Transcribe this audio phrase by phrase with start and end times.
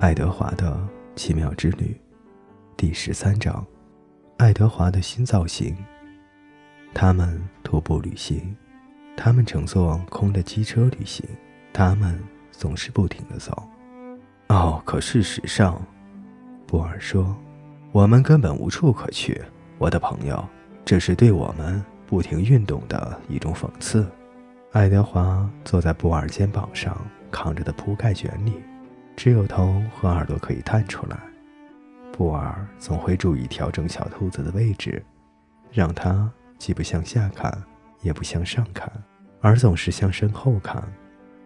[0.00, 0.80] 爱德华的
[1.14, 1.94] 奇妙之旅，
[2.74, 3.62] 第十三章：
[4.38, 5.76] 爱德华的新造型。
[6.94, 8.56] 他们徒步旅行，
[9.14, 11.28] 他们乘坐空的机车旅行，
[11.70, 12.18] 他们
[12.50, 13.62] 总是不停地走。
[14.48, 15.78] 哦，可事实上，
[16.66, 17.36] 布尔说，
[17.92, 19.38] 我们根本无处可去，
[19.76, 20.42] 我的朋友，
[20.82, 24.10] 这是对我们不停运动的一种讽刺。
[24.72, 26.96] 爱德华坐在布尔肩膀上
[27.30, 28.54] 扛着的铺盖卷里，
[29.16, 31.18] 只有头和耳朵可以探出来。
[32.12, 35.02] 布尔总会注意调整小兔子的位置，
[35.72, 37.50] 让它既不向下看，
[38.02, 38.90] 也不向上看，
[39.40, 40.82] 而总是向身后看，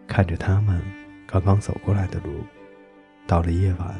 [0.07, 0.81] 看着他们
[1.25, 2.31] 刚刚走过来的路。
[3.25, 3.95] 到了夜晚，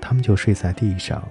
[0.00, 1.26] 他们就睡在地上，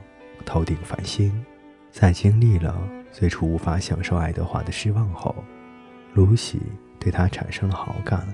[0.45, 1.45] 头顶繁星。
[1.91, 2.75] 在经历了
[3.11, 5.35] 最初无法享受爱德华的失望后，
[6.13, 6.59] 露西
[6.99, 8.27] 对他产生了好感，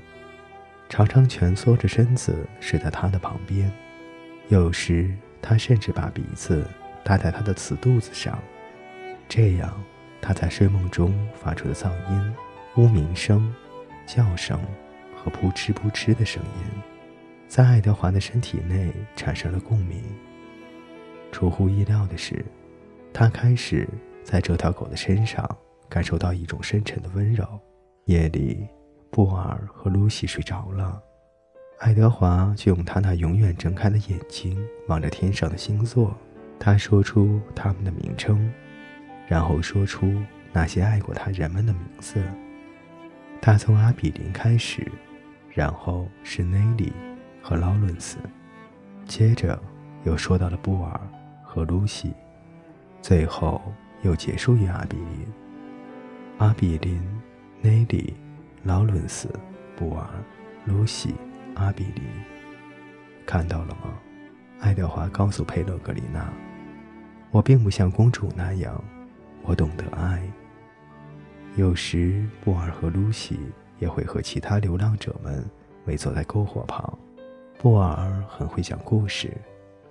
[0.88, 3.72] 常常蜷缩着身子睡在他的旁边。
[4.50, 6.68] 有时，他甚至把鼻子
[7.04, 8.38] 搭在他的瓷肚子上，
[9.28, 9.84] 这样
[10.22, 12.34] 他在睡梦中发出的噪音、
[12.78, 13.54] 呜鸣声、
[14.06, 14.60] 叫声
[15.16, 16.82] 和扑哧扑哧的声音。
[17.48, 20.04] 在爱德华的身体内产生了共鸣。
[21.32, 22.44] 出乎意料的是，
[23.14, 23.88] 他开始
[24.24, 25.48] 在这条狗的身上
[25.90, 27.48] 感受到一种深沉的温柔。
[28.06, 28.68] 夜里，
[29.16, 31.02] 布尔和露西睡着了，
[31.80, 36.14] 爱德华就用他那永远睁开的眼睛望着天上的星座。
[36.60, 38.52] 他说出他们的名称，
[39.26, 40.14] 然后说出
[40.52, 42.22] 那些爱过他人们的名字。
[43.42, 44.86] 他从阿比林开始，
[45.50, 46.92] 然后是内里。
[47.42, 48.18] 和劳伦斯，
[49.06, 49.58] 接着
[50.04, 51.00] 又说到了布尔
[51.42, 52.12] 和露西，
[53.02, 53.62] 最后
[54.02, 55.26] 又结束于阿比林。
[56.40, 57.02] 阿比林、
[57.62, 58.14] 内里、
[58.66, 59.30] 劳伦斯、
[59.76, 60.10] 布尔、
[60.66, 61.14] 露西、
[61.54, 62.04] 阿比林，
[63.24, 63.94] 看到了吗？
[64.60, 66.34] 爱德华告诉佩洛格里娜
[67.30, 68.84] ：“我并不像公主那样，
[69.44, 70.28] 我懂得爱。
[71.56, 73.40] 有时，布尔和露西
[73.78, 75.48] 也会和其他流浪者们
[75.86, 76.98] 围坐在篝火旁。”
[77.62, 79.32] 布尔很会讲故事，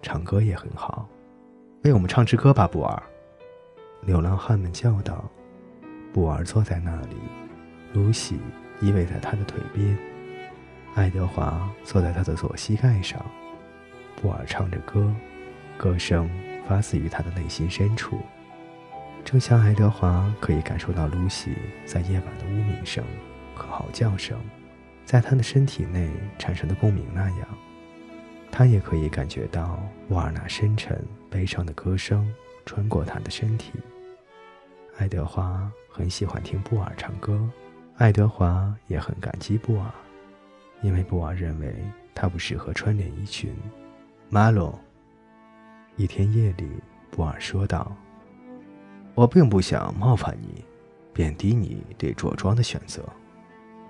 [0.03, 1.09] 唱歌也很好。
[1.85, 3.01] 为我们唱支歌吧，布尔。
[4.03, 5.25] 流浪汉们叫道。
[6.13, 7.17] 布尔坐在那里，
[7.93, 8.41] 露西
[8.81, 9.97] 依偎在他的腿边，
[10.95, 13.25] 爱德华坐在他的左膝盖上。
[14.21, 15.15] 布尔唱着歌，
[15.77, 16.31] 歌声
[16.67, 18.21] 发自于他的内心深处，
[19.25, 23.05] 正像爱德华可以感受到露西在夜晚的呜鸣声
[23.55, 24.39] 和嚎叫声。
[25.05, 27.49] 在他的身体内产生的共鸣那样，
[28.51, 30.99] 他也可以感觉到瓦尔纳深沉
[31.29, 32.33] 悲伤的歌声
[32.65, 33.73] 穿过他的身体。
[34.97, 37.39] 爱德华很喜欢听布尔唱歌，
[37.97, 39.89] 爱德华也很感激布尔，
[40.83, 41.73] 因为布尔认为
[42.13, 43.55] 他不适合穿连衣裙。
[44.29, 44.77] 马龙，
[45.97, 46.69] 一天夜里，
[47.13, 47.97] 布尔说道
[49.15, 50.65] ：“我并不想冒犯你，
[51.13, 53.01] 贬低你对着装的选择。”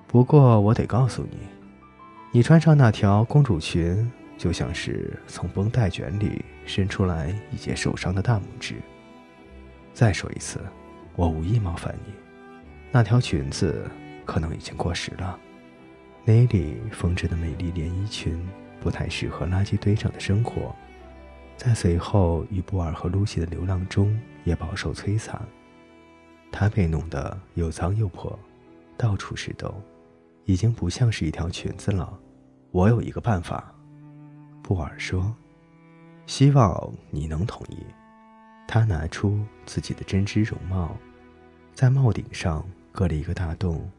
[0.06, 1.38] 不过我得告诉你，
[2.31, 8.75] 你穿上那条公主裙，就像是从绷带卷里伸出来一截受伤的大拇指。
[9.94, 10.60] 再说一次，
[11.16, 12.12] 我无意冒犯你，
[12.94, 13.91] 那条裙子
[14.25, 15.37] 可能已经过时了。
[16.25, 18.41] 内里缝制的美丽连衣裙
[18.81, 20.72] 不太适合垃圾堆上的生活，
[21.56, 25.43] 在随后与布尔和露西的流浪中也饱受摧残。
[26.53, 28.38] 它被弄得又脏又破，
[28.97, 29.75] 到处是洞。
[30.44, 32.16] 已经不像是一条裙子了。
[32.71, 33.75] 我有一个办法，
[34.62, 35.34] 布尔说
[36.26, 37.78] ：“希望你能同意。”
[38.69, 40.97] 他拿出自己的针织绒帽，
[41.72, 43.91] 在帽顶上割了一个大洞，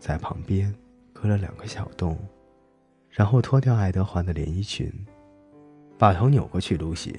[0.00, 0.74] 在旁边
[1.12, 2.18] 割了两个小洞，
[3.08, 4.92] 然后脱掉爱德华的连衣裙，
[5.96, 7.16] 把头扭过去，露西。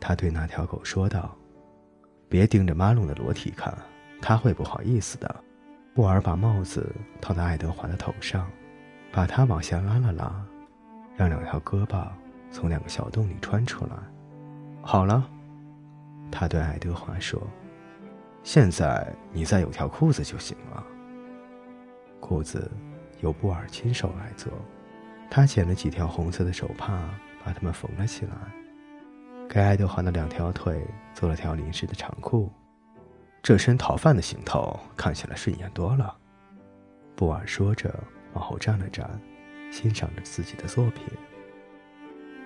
[0.00, 1.36] 他对那条狗说道
[2.30, 3.76] ：“别盯着马龙的裸体看，
[4.22, 5.44] 他会不好意思的。”
[5.92, 8.50] 布尔把帽子套在爱德华的头上，
[9.12, 10.42] 把他往下拉了拉，
[11.14, 12.08] 让两条胳膊
[12.50, 13.92] 从两个小洞里穿出来。
[14.80, 15.28] 好了，
[16.30, 17.38] 他对爱德华说
[18.42, 20.86] ：“现在你再有条裤子就行了。”
[22.20, 22.70] 裤子
[23.20, 24.52] 由布尔亲手来做，
[25.30, 26.98] 他剪了几条红色的手帕，
[27.44, 28.32] 把它们缝了起来，
[29.48, 32.52] 给爱德华的两条腿做了条临时的长裤。
[33.42, 36.14] 这身逃犯的行头看起来顺眼多了，
[37.16, 37.92] 布尔说着，
[38.34, 39.08] 往后站了站，
[39.72, 41.04] 欣赏着自己的作品。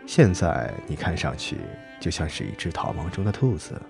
[0.07, 1.59] 现在你看上去
[1.99, 3.81] 就像是一只逃亡中的兔子。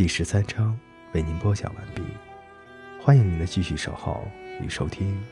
[0.00, 0.74] 第十三章
[1.12, 2.00] 为您播讲完毕，
[3.02, 4.26] 欢迎您的继续守候
[4.58, 5.22] 与收听。